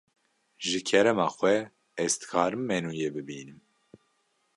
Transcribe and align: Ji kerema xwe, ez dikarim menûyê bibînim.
Ji 0.67 0.79
kerema 0.89 1.27
xwe, 1.37 1.53
ez 2.03 2.11
dikarim 2.19 2.61
menûyê 2.69 3.09
bibînim. 3.15 3.59